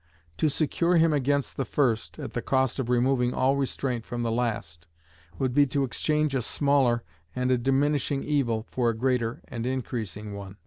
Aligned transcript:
To 0.37 0.49
secure 0.49 0.97
him 0.97 1.13
against 1.13 1.57
the 1.57 1.63
first, 1.63 2.17
at 2.17 2.33
the 2.33 2.41
cost 2.41 2.79
of 2.79 2.89
removing 2.89 3.35
all 3.35 3.55
restraint 3.55 4.03
from 4.03 4.23
the 4.23 4.31
last, 4.31 4.87
would 5.37 5.53
be 5.53 5.67
to 5.67 5.83
exchange 5.83 6.33
a 6.33 6.41
smaller 6.41 7.03
and 7.35 7.51
a 7.51 7.57
diminishing 7.59 8.23
evil 8.23 8.65
for 8.71 8.89
a 8.89 8.97
greater 8.97 9.41
and 9.47 9.63
increasing 9.63 10.33
one. 10.33 10.57